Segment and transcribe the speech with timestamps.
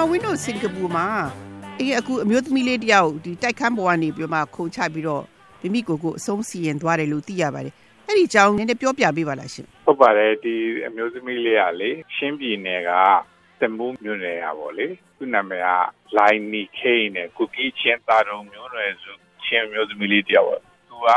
[0.00, 1.06] ဒီမှာဝင်းတို့စင်ကာပူမှာ
[1.80, 5.24] အေးအခုအမျိုးသမီးလေးတယောက်ဒီတိုက်ခန်းပေါ်ကနေပြီးမှခုံချပြီးတော့
[5.60, 7.74] မိမိကိုယ်ကိုအဆုံးစီရင်သွားတယ်လို့သိရပါတယ်
[8.06, 10.54] အဲ့ဒီအကြောင်းနည်းနည်းပြောပြပေးပါလားရှင်ဟုတ်ပါတယ်ဒီ
[10.86, 12.90] အမျိုးသမီးလေးကလေရှင်းပြည်နယ်က
[13.60, 15.68] တမူးမြို့နယ်ကပေါ့လေသူ့နာမည်က
[16.18, 19.12] လိုင်းနီခိန်နဲ့ကုကီချင်းတာတော်မျိုးနွယ်စု
[19.44, 21.08] ချင်းမျိုးသမီးလေးတယောက်သူက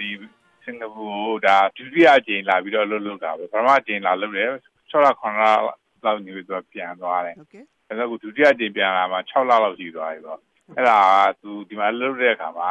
[0.00, 0.08] ဒီ
[0.64, 1.06] စင်ကာပူ
[1.46, 4.50] ဒါဒုတိယအကြိမ်လာပြီးတော့လှုပ်လှုပ်တာပဲပထမအကြိမ်လာလှုပ်တယ်
[4.90, 5.42] 6လ9လ
[6.04, 10.40] လောက်နေပြီးတော့ပြန်သွားတယ်ဟုတ်ကဲ့ ဒါဆိုဒုတိယအကြိမ်ပြန်လာမှ6လလောက်ရှိသွားပြီပေါ့
[10.76, 12.70] အဲ့ဒါကသူဒီမှာလှုပ်တဲ့အခါမှာ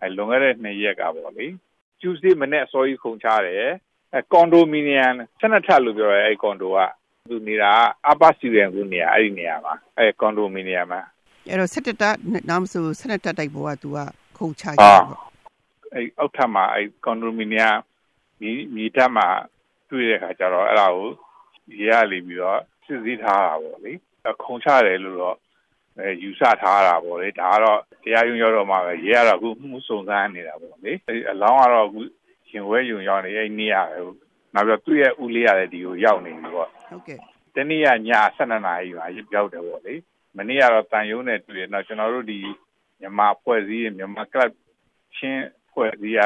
[0.00, 1.46] အဲလွန်ခဲ့တဲ့2ရက်ကပေါ့လေ
[2.00, 3.70] Tuesday မနေ့အစောကြီးခုံချတယ်
[4.14, 6.78] အဲကွန်ဒိုမီနီယမ်12ထပ်လို့ပြောရဲအဲကွန်ဒိုက
[7.30, 7.72] သူနေတာ
[8.08, 11.00] အပါစီရန်ကူနေရအဲ့ဒီနေရာမှာအဲကွန်ဒိုမီနီယမ်မှာ
[11.48, 12.16] အဲ့တော့17တက်
[12.50, 13.98] နောက်ဆို17တက်တိုက်ပေါ်ကသူက
[14.38, 15.22] ခုံချကြတယ်ပေါ့
[15.94, 17.76] အဲအောက်ထပ်မှာအဲကွန်ဒိုမီနီယမ်
[18.40, 19.26] မြေမြေတက်မှာ
[19.90, 21.08] တွေ့တဲ့အခါကျတော့အဲ့ဒါကို
[21.78, 23.92] ရေရလေပြီးတော့စစ်စည်းထားတာပေါ့လေ
[24.44, 25.36] ခုံချတယ်လို့တော့
[25.98, 32.00] အဲယူဆထားတာပေါ့လေဒါကတော့တရားရုံးရောက်တော့မှပဲရေရတော့အခုမှုစုံစမ်းနေတာပေါ့လေအဲအလောင်းကတော့အခု
[32.48, 33.76] ရှင်ဝဲယုံရောက်နေအဲ့နေရ
[34.54, 37.18] နောက်ပြီးတော့သူ့ရဲ့ဦးလေးရတယ်ဒီကိုရောက်နေပြီပေါ့ဟုတ်ကဲ့
[37.54, 37.92] တနေ့ကည
[38.36, 39.94] 12နာရီမှာရောက်တယ်ပေါ့လေ
[40.36, 42.40] မနေ့ကတော့တန်ယုံနဲ့တွေ့ရတော့ကျွန်တော်တို့ဒီ
[43.00, 44.50] မြန်မာဖွဲ့စည်းမြန်မာကလပ်
[45.16, 46.20] ချင်းဖွဲ့စည်းရ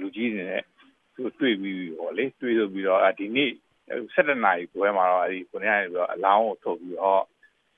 [0.00, 0.62] လူကြီးတွေနဲ့
[1.14, 3.52] သူတွေ့ပြီးပြီပေါ့လေတွေ့လို့ပြီးတော့ဒီနေ့
[4.13, 7.23] 7နာရီခွဲမှာတော့အဲဒီကိုနေရပြီးတော့အလောင်းကိုထုတ်ပြီးတော့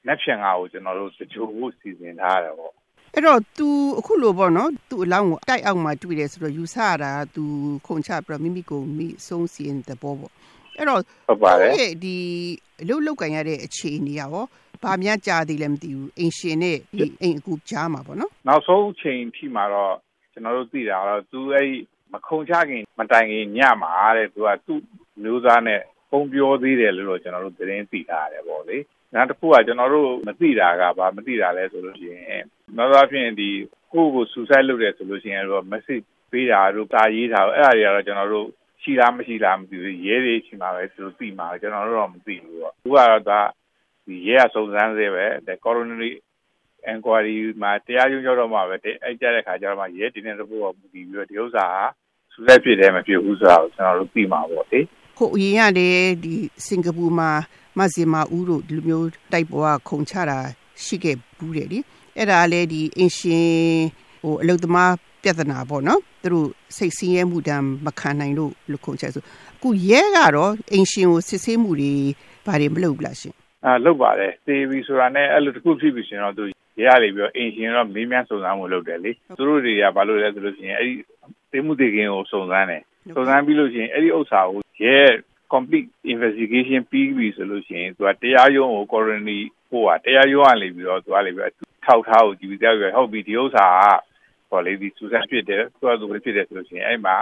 [0.08, 2.74] လက်ဖြန်ကားကိုကျွန်တော်တို့တချို့ကိုစီစဉ်ထားရတယ်ပေါ့
[3.14, 3.68] အဲ့တော့ तू
[4.00, 7.44] အခုလိုပေါ့နော် तू အလောင်းကိုတိုက်အောက်မှာတွေ့တယ်ဆိုတော့ယူဆရတာ तू
[7.88, 10.32] ခုန်ချပြီးတော့မိမိကိုမိဆုံးစီရင်တဲ့ပေါ်ပေါ့
[10.78, 12.16] အဲ့တော့ဟုတ်ပါတယ်ဒီ
[12.82, 14.30] အလုတ်လောက်ကန်ရတဲ့အခြေအနေရော
[14.84, 19.94] ဘာများကြာသေးလဲမသိဘူးအိမ်ရှင်နဲ့ဒီအိမ်အကူကြားမှာပေါ့နော်နောက်ဆုံးချိန်ထိမှာတော့
[20.34, 21.70] ကျွန်တော်တို့သိတာတော့ तू အဲ့
[22.14, 24.80] မခုံချခင်မတိုင်ခင်ညမှာတဲ့ तू ကသူ့
[25.24, 28.79] မျိုးသားနဲ့ ပုံပြောသေးတယ်လို့ကျွန်တော်တို့သတင်းသိထားရတယ်ပေါ့လေ
[29.15, 32.45] နောက်တစ်ခုကကျွန်တော်တို့မသိတာကဘာမသိတာလဲဆိုလို့ရှိရင်
[32.77, 33.51] နောက်သားဖြင့်ဒီ
[33.93, 38.47] ကိုယ့်ကိုဆူဆိုက်လုပ်တယ်ဆိုလို့ရှိရင်တော့ message ပေးတာတို့တာရေးတာအဲ့ဒါတွေကတော့ကျွန်တော်တို့
[38.83, 43.41] ရှိလားမရှိလားမသိဘူးရဲတွေရှိမှာပဲသူတို့သိမှာပဲကျွန်တော်တို့တော့မသိဘူးပေါ့သူကတော့ဒါ
[44.07, 46.13] ဒီရဲအစုံစမ်းသေးပဲ the coronary
[46.93, 54.81] inquiry မှာတရားရုံးရောက်တော့မှပဲအဲ့ကြတဲ့ခါကျတော့မှရဲတင်တဲ့ report ကိုမူတည်ပြီးတော့ဒီဥစ္စာကဆူဆက်ဖြစ်တယ်မဖြစ်ဘူးဆိုတာကိုကျွန်တော်တို့သိမှာပေါ့လေ
[55.19, 56.35] ခုအရင်ကလည်းဒီ
[56.67, 57.31] စင်ကာပူမှာ
[57.79, 60.39] မဇင်မာဦးတို့ဒီလိုမျိုးတိုက်ပေါ်ကခုံချတာ
[60.85, 61.79] ရှိခဲ့ဘူးတယ်လေ
[62.17, 63.49] အဲ့ဒါလည်းဒီအင်ရှင်
[64.23, 64.93] ဟိုအလုသမား
[65.23, 69.23] ပြဿနာပေါ့နော်သူတို့စိတ်ဆင်းရဲမှုတမ်းမခံနိုင်လို့လို့ခုံချက်ဆို
[69.57, 71.93] အခုရဲကတော့အင်ရှင်ကိုစစ်ဆေးမှုတွေ
[72.47, 76.45] ဘာတွေမလုပ်ဘူးလားရှင်အာလုပ်ပါတယ်သေပြီဆိုတာနဲ့အဲ့လိုတစ်ခုဖြစ်ပြီရှင်တော့သူ
[76.81, 80.95] ရဲရတယ်ပြီးတော့အင်ရှင်တော့မေးမြန်းစုံစမ်းမှုလုပ်တယ်လေသူတို့တွေကဘာလို့လဲဆိုလို့ရှိရင်အဲ့ဒီ
[81.53, 82.83] သေမှုသေခင်ကိုစုံစမ်းတယ်
[83.15, 84.97] စုံစမ်းပြီးလို့ရှိရင်အဲ့ဒီဥစ္စာကို ရဲ
[85.53, 89.39] complete investigation ပြီးပြီဆိုလို့ရှိရင်သူကတရားရုံးကို colony
[89.71, 91.53] ပို့တာတရားရုံးကနေပြီးတော့သူကလေပြီး
[91.85, 97.17] ထောက်ထားကိုကြည့်ပြီးတော့ဟုတ်ပြီဒီဥစ္စာကဟောလေဒီစူဆန်ဖြစ်တယ်သူကသူဖြစ်တယ်ဆိုလို့ရှိရင်အဲ့မှာ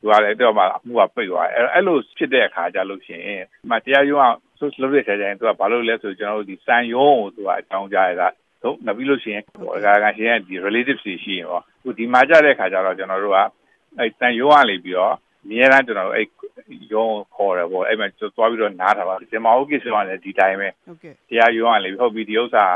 [0.00, 8.28] သူကလည်းတော့မှအမှုကပိတ်သွားအဲ့အဲ့လိုဖြစ်တဲ့အခါကျလို့ရှိရင်ဒီမှာတရားရုံးကဆိုလုပ်တဲ့ခါကျရင်သူကဘာလို့လဲဆိုကျွန်တော်တို့ဒီစံရုံးကိုသူကအကြောင်းကြားရတာ
[8.62, 13.38] ဟုတ်နောက်ပြီးလို့ရှိရင်ဟိုအကာကရှင်ကဒီ relative ရှိရင်ဟောခုဒီမှာကြတဲ့ခါကျတော့ကျွန်တော်တို့က
[13.98, 15.14] အဲ့စံရုံးကနေပြီးတော့
[15.44, 16.26] အများအားကျွန်တော်တို့အဲ့
[16.92, 22.66] ရုံးခေါ်တယ်ပေါ့အဲ့မှာသွားပြီးတော့နားထားပါဒီမှာဟုတ်ကိစ္စကလည်းဒီတိုင်းပဲဟုတ်ကဲ့တရားရုံးကလည်းဟုတ်ပြီဒီဥစ္စာ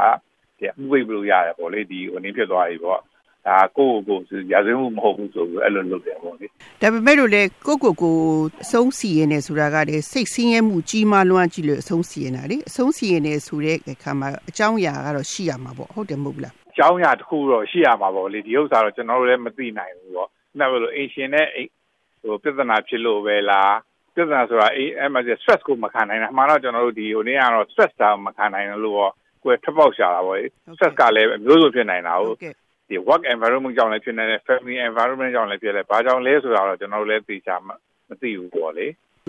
[0.59, 3.01] ကဒီအမှုပိတ်လို့ရတယ်ပေါ့လေဒီဟိုနည်းဖြစ်သွားပြီပေါ့
[3.47, 6.47] ဒါကိုကိုကိုရာဇဝမှုမဟုတ်ဘူးဆိုပြီးအဲ့လိုလုပ်တယ်ပေါ့လေ
[6.81, 8.17] ဒါပေမဲ့လို့လေကိုကိုကို
[8.63, 20.29] အဆုံးစီရင်နေဆိုတာကလေစိတ်ဆင်းရဲမှုကြီးမားလွန်းကြည့်လို့အဆုံးစီရင်တာလေအဆုံးစီရင်နေဆိုတဲ့အခါမှာအကြောင်းအရာကတော့ရှိရမှာပေါ့ဟုတ်တယ်မဟုတ်လားအကြောင်းအရာတစ်ခုတော့ရှိရမှာပေါ့လေဒီဥစ္စာတော့ကျွန်တော်တို့လည်းမသိနိုင်ဘူးပေါ့
[20.59, 21.47] နောက်လို့အင်ရှင်နဲ့
[22.23, 23.75] ဟိုပြဿနာဖြစ်လို့ပဲလား
[24.15, 29.13] ပြဿနာဆိုတာအေးအဲ့မှာ stress ကိုမခံနိုင်တာအမှန်တော့ကျွန်တော်တို့ဒီဟိုနေ့ကတော့ stress တာမခံနိုင်လို့ပေါ့
[29.43, 30.39] ကိုယ်ထပ်ပေါက်ရှာတာပေါ့
[30.77, 32.37] stress ကလည်းမျိုးစုံဖြစ်နိုင်တာဟုတ်
[32.89, 37.69] ဒီ work environment ကြောင့်လည်းဖြစ်နေတယ် family environment ကြောင့်လည်းဖြစ်တယ်ဘာကြောင့်လဲဆိုတာတော့ကျွန်တော်တို့လည်းသိချာမ
[38.21, 38.87] သိဘူးပေါ့လေ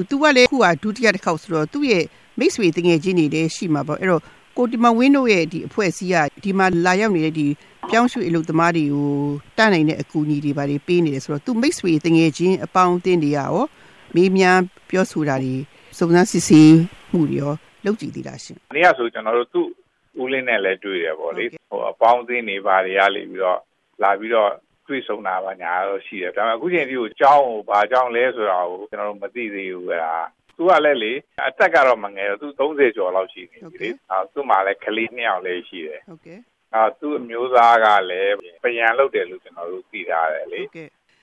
[0.10, 2.04] သူကလည်းခုကဒုတိယတစ်ခေါက်ဆိုတော့သူ့ရဲ့
[2.40, 4.22] မိတ်ဆွေတငယ်ချင်းတွေလည်းရှိမှာပေါ့အဲ့တော့
[4.58, 7.48] ကိုဒီမှာဝင်းတို့ရဲ့ဒီအဖွဲ့အစည်းကဒီမှာလာရောက်နေတဲ့ဒီ
[7.90, 9.12] ပြောင်းရွှေ့အလုပ်သမားတွေကို
[9.58, 13.56] တတ်နိုင်တဲ့အကူအညီတွေပါပေးနေတယ်ဆိုတော့သူမိတ်ဆွေတငယ်ချင်းအပေါင်းအသင်းတွေရော
[14.16, 15.56] မေးမြန်းပြောဆိုတာတွေ
[15.98, 16.74] စုံစမ်းစစ်ဆေး
[17.12, 17.54] မှုတွေရော
[17.86, 19.68] လုပ်ကြည့်သေးလားရှင်။နေ့ကဆိုကျွန်တော်တို့သူ့
[20.22, 23.60] ဦးလင်းနဲ့လည်းတွေ့တယ်ပေါ့လေ။ဟိုအပေါင်းအသင်းတွေပါတွေရလိပြီးတော့
[24.04, 24.52] လာပြီးတော့
[24.88, 30.14] တွေ့ဆုံတာပါညာတော့ရှိတယ်။ဒါပေမဲ့အခုချိန်ထိကိုကြောင်းကိုဘာကြောင်းလဲဆိုတာကိုကျွန်တော်တို့မသိသေးဘူးကွာ။
[30.58, 31.14] သူကလည်းလေ
[31.48, 36.40] အသက်ကတော့မငယ်တော့သူ30ကျော်လောက်ရှိနေပြီလေ။အဲသူ့မှာလည်းကလေးနှစ်ယောက်လည်းရှိတယ်။ဟုတ်ကဲ့
[36.76, 40.62] အာသူ့အမျိုးသားကလည်းပယံလုပ်တယ်လို့ကျွန်တော်တို့သိထားတယ်လေ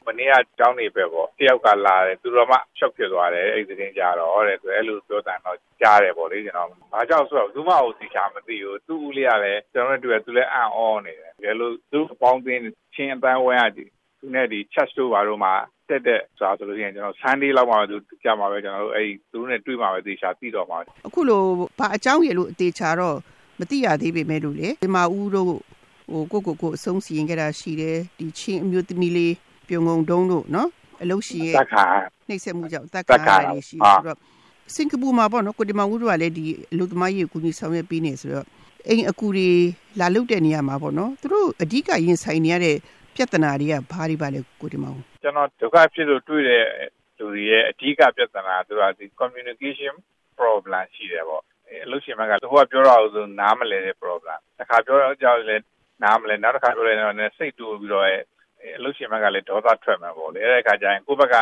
[0.08, 12.60] မနေ့ကကျောင်းနေပဲပေါ့တယောက်ကလာတယ်သူတော်မှရှော့ဖြစ်သွားတယ်အဲ့ဒီသတင်းကြတော့တဲ့ဆိုအဲ့လိုပြောတာတော့ကြားတယ်ပေါ့လေကျွန်တော်ဘာကြောင့်ဆိုတော့ဘူးမအောင်သိချာမသိဘူးသူ့ဦးလေးကလည်းကျွန်တော်တို့ကသူလည်းအံ့ဩနေတယ်ဒါလို့သူ့ပေါင်းတင်
[12.94, 13.84] ချင်းအပန်းဝဲရဒီ
[14.20, 15.50] သူနဲ့ဒီ chat တို့ဘာလို့မှ
[15.88, 21.42] တက်တဲ့ဆိုတာဆိုလို့ရှိရင်ကျွန်တော် Sunday လောက်မှသူကြာမှာပဲကျွန်တော်တို့အဲ့သူတို့နဲ့တွေ့မှာပဲသေချာသိတော့မှာအခုလို
[21.78, 23.16] ဘာအကြောင်းရလို့အသေးချာတော့
[23.60, 25.52] မသိရသေးပေမဲ့လို့လေဒီမှာဦးတို့
[26.12, 29.34] ဟိုကိုကိုကိုအဆုံးစီရင်ခဲ့တာရှိတယ်ဒီချင်းအမျိုးသမီးလေး
[29.70, 30.68] ပြုံငုံတုံးတို့နော်
[31.02, 31.54] အလုပ်ရှိရဲ့
[32.28, 34.18] နှိမ့်ဆက်မှုကြောင့်တက်ခါရရှိဆိုတော့
[34.74, 38.46] စင်ကာပူမှာပေါ့နော်ကိုဒီမဝူတို့ကလည်းဒီအလုပ်သမားရေးကိုကူညီဆောင်ရွက်ပေးနေဆိုတော့
[38.88, 39.48] အိမ်အကူတွေ
[40.00, 42.76] လာလုပ်တဲ့နေရာမှာပေါ့နော်သူတို့အဓိကရင်ဆိုင်နေရတဲ့
[43.14, 46.64] ပြဿနာတွေကဘာတွေပါလဲကိုဒီမဝူကျွန်တော်ဒုက္ခဖြစ်လို့တွေ့တဲ့
[47.18, 49.94] လူတွေရဲ့အဓိကပြဿနာသူကဒီ communication
[50.38, 51.42] problem ရှိတယ်ပေါ့
[51.84, 55.56] အလုပ်ရှင်မကသူကပြောတော့ဆိုနားမလဲတဲ့ problem တစ်ခါပြောတော့ကြောက်လဲ
[56.02, 58.06] နားမလဲနောက်တစ်ခါပြောလဲတော့စိတ်တူပြီးတော့
[58.76, 61.36] အလုပ်ရှင်ဘက်ကလည်းဒေါသထွက်မှာပေါ့လေအဲ့ဒီအခါကျရင်ကိုယ့်ဘက်က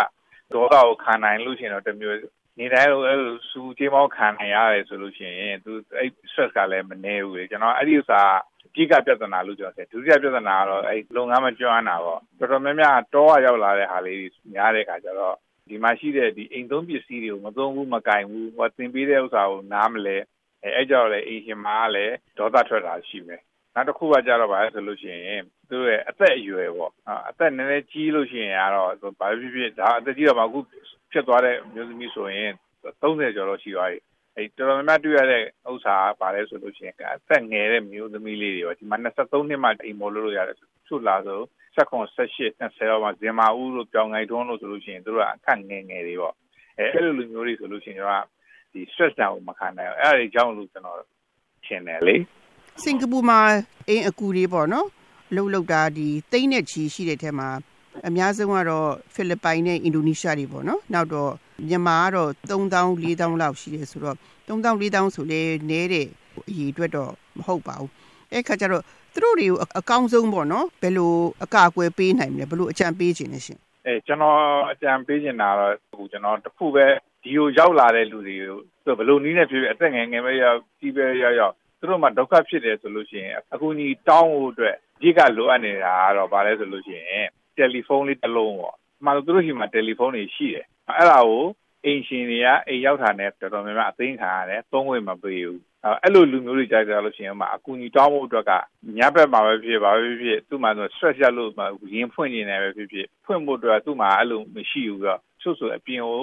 [0.53, 2.19] ဒေါသကိုခံနိုင်လို့ရှိရင်တော့တမျိုး
[2.59, 8.21] နေတိုင်းအဲ့လိုစူးကြေးမောင်းခံနိုင်ရတယ်ဆိုလို့ရှိရင်သူအဲ့ stress ကလည်းမနေဘူးလေကျွန်တော်အဲ့ဒီဥစ္စာ
[8.67, 14.21] အဓိကပြဿနာလို့ပြောတယ်ဒုတိယပြဿနာကတော့အဲ့လုပ်ငန်းမကျွမ်းတာပေါ့တော်တော်များများတောကရောက်လာတဲ့ဟာလေး
[14.53, 15.37] များတဲ့အခါကျတော့
[15.69, 20.17] ဒီမှာရှိတဲ့ဒီအိမ်သုံးပစ္စည်းတွေကိုမသုံးဘူးမကင်ဘူးဟောသင်ပေးတဲ့ဥစ္စာကိုနားမလဲ
[20.63, 23.41] အဲအဲ့ကြောင့်လေအိမ်ရှင်မကလည်းဒေါသထွက်တာရှိမယ်
[23.75, 26.93] နောက်တစ်ခုကကြတော့ဗါလဲဆိုလို့ရှိရင် သူ့ရဲ့အသက်အရွယ်ပေါ့
[27.29, 30.59] အသက်နည်းနည်းကြီးလို့ရှိရင်ကတော့ဘာဖြစ်ဖြစ်ဒါအသက်ကြီးတော့မှအခု
[31.13, 32.51] ဖြစ်သွားတဲ့မျိုးသမီးဆိုရင်
[33.03, 33.99] 30ကျော်တော့ရှိသွားပြီ
[34.37, 40.57] အဲတော်တော်များများတွေ့ရတဲ့ဥစ္စာကဘာလဲဆိုလို့ရှိရင်အသက်ငယ်တဲ့မျိုးသမီးလေးတွေပေါ့ဒီမှာ23နှစ်မှအိမ်မော်လို့လို့ရတယ်
[40.89, 41.41] သူ့လာဆို
[41.77, 46.35] 16 18 20တော့မှဇင်မာဦးလို့ပြောင်းငိုင်တွန်းလို့ဆိုလို့ရှိရင်တို့ကအခက်ငယ်ငယ်တွေပေါ့
[46.79, 48.25] အဲအဲ့လိုလူမျိုးတွေဆိုလို့ရှိရင်တော့
[48.73, 50.99] ဒီ stress တောင်မခံနိုင်ဘူးအဲ့ဒါတွေကြောင့်လို့ကျွန်တော်
[51.67, 52.17] ထင်တယ်လေ
[52.85, 53.41] စင်ကာပူမှာ
[53.89, 54.87] အင်းအကူတွေပေါ့နော်
[55.35, 57.49] လှုပ်လှုပ်တာဒီတိမ့်နဲ့ချီရှိတဲ့ထဲမှာ
[58.09, 61.33] အများဆုံးကတော့ဖိလစ်ပိုင်နဲ့အင်ဒိုနီးရှားတွေပေါ့နော်နောက်တော့
[61.69, 64.17] မြန်မာကတော့3000 4000လောက်ရှိတယ်ဆိုတော့
[64.49, 65.41] 3000 4000ဆိုလေ
[65.71, 66.07] နဲတဲ့
[66.49, 67.91] အရေးအတွက်တော့မဟုတ်ပါဘူး
[68.33, 68.83] အဲ့ခါကျတော့
[69.13, 71.13] သူတို့တွေကိုအကောင်းဆုံးပေါ့နော်ဘယ်လို
[71.45, 74.39] အကာအကွယ်ပေးနိုင်မလဲဘယ်လိုအကြံပေးခြင်းလဲရှင်အဲကျွန်တော်
[74.71, 76.87] အကြံပေးချင်တာတော့ဟိုကျွန်တော်တခုပဲ
[77.23, 90.67] ဒီကိုရောက်လာတဲ့လူတွေကိုဘယ်လိုနည်းနဲ့ဖြစ်ဖြစ်အသက်ငယ်ငယ်ပဲရောက်ကြီးပဲရောက်ရောက်သူတို့မှဒုက္ခဖြစ်တယ်ဆိုလို့ရှိရင်အကူကြီးတောင်းဖို့အတွက် အဓိကလိုအပ်နေတာကတော့ဘာလဲဆိုလို့ရှိရင်တယ်လီဖုန်းလေးတစ်လုံးပေါ့။မှသူတို့ရှိမှာတယ်လီဖုန်းတွေရှိတယ်။
[90.97, 91.45] အဲ့ဒါကို
[91.85, 95.59] အိမ်ရှင်တွေကအိမ်ရောက်တာနဲ့တော်တော်များများအသိခံရတယ်။သုံးဝင်မပေးဘူး။
[96.03, 98.53] အဲ့လိုလူမျိုးတွေကြိုက်ကြလို့ရှိရင်မှအကူကြီးတောင်းဖို့အတွက်က
[98.99, 106.23] ညဘက်မှာပဲဖြစ်ပါပဲဖြစ်သူ့မှာဆို stress ရလို့မှရင်ဖွင့်နေတယ်ပဲဖြစ်ဖြစ်ဖွင့်ဖို့အတွက်သူ့မှာအဲ့လိုမရှိဘူးတော့ချို့ဆိုအပြင်ကို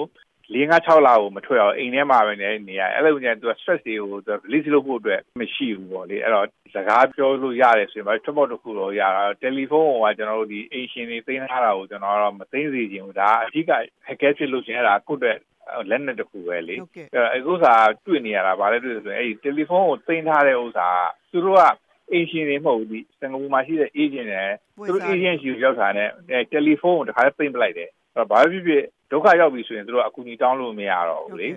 [0.54, 13.70] ၄၅6လကိုမထွက်အောင်အိမ်ထဲမှာပဲနေနေရအဲ့လိုညသူက stress တွေကိုသူ release လုပ်ဖို့အတွက်မရှိဘူးပေါ့လေအဲ့တော့စကားပြောလို့ရတယ်ဆိုရင်ဘာထွက်ဖို့တစ်ခုတော့ရတာတယ်လီဖုန်းကကျွန်တော်တို့ဒီအိမ်ရှင်တွေသိမ်းထားတာကိုကျွန်တော်တော့မသိစေချင်ဘူးဒါအဓိက
[14.06, 15.38] hacker ဖြစ်လို့ရှင်အဲ့ဒါကိုယ့်အတွက်
[15.90, 16.76] လက်နဲ့တစ်ခုပဲလေ
[17.32, 17.74] အဲ့ဥစ္စာ
[18.06, 20.88] တွေ့နေရတာဗာလဲတွေ့ဆိုရင်အဲ့ဒီတယ်လီဖုန်းကိုသိမ်းထားတဲ့ဥစ္စာ
[21.30, 21.62] သူတို့က
[22.12, 24.28] အိမ်ရှင်တွေမဟုတ်ဘူးဒီစင်ကာပူမှာရှိတဲ့ agent
[24.78, 26.08] တွေသူတို့ agent ရှိရောက်တာနဲ့
[26.50, 31.48] တယ်လီဖုန်းကိုတခါလေးသိမ်းပလိုက်တယ်အဲ့ တော့ဘာဖြစ်ဖြစ်ဒုက္ခရောက်ပြီဆိုရင်တို့အကူအညီတောင်းလို့မရတော့ဘူးလေ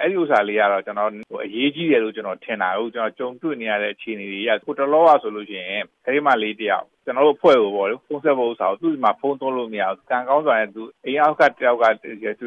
[0.00, 12.46] အဲ့ဒီဥစ္စာလေးကတော့ကျွန်တော်ဟိုအရေးကြီးတယ်လို့ကျွန်တော်ထင်တာဟုတ်ကျွန်တော်ကြုံတွေ့နေရတဲ့အခြေအနေတွေကကိုတလောကဆိုလို့ရှိရင်ခရီးမလေးတယောက်ကျွန်တော်တို့ဖွဲ့ကိုပေါ့လေဖုန်းဆက်ဖို့ဥစ္စာကိုသူ့မှာဖုန်းသုံးလို့မရဘူးကံကောင်းစွာနဲ့သူအိမ်အောက်ကတယောက်ကသူကသူ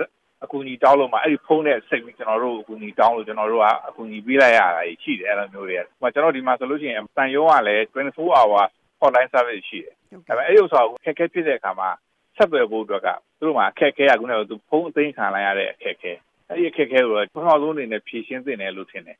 [0.00, 0.02] က
[0.44, 8.62] အကူအညီတောင်းလို့မှအဲ့ဒီဖုန်းနဲ့စိတ်ပြီးကျွန်တော်တို့အကူအညီတောင်းလို့ကျွန်တော်တို့ကအကူအညီပေးလိုက်ရတာရှိတယ်အဲ့လိုမျိုးတွေက။ဟိုကျွန်တော်ဒီမှာဆိုလို့ရှိရင်တန်ရုံးကလည်း24 hour
[9.00, 9.94] hotline service ရှိတယ်။
[10.28, 11.90] ဒါပေမဲ့အဲ့ဒီဥစ္စာကိုခက်ခဲဖြစ်တဲ့အခါမှာ
[12.36, 16.12] ဆက်သွယ်ဖို့အတွက်ကသူတို့မှာအခက်အခဲကခုနကသူဖုန်းသိမ်းခံလိုက်ရတဲ့အခက်အခဲ
[16.48, 19.18] အဲ့ဒီအခက်အခဲကိုပထမဆုံးအနေနဲ့ဖြေရှင်းသင့်တယ်လို့ထင်တယ်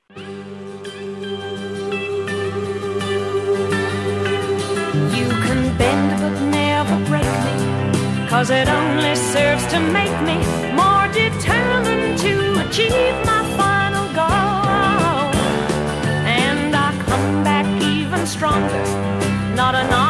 [8.30, 10.36] 'Cause it only serves to make me
[10.80, 15.30] more determined to achieve my final goal.
[16.42, 18.84] And I come back even stronger,
[19.60, 20.05] not enough.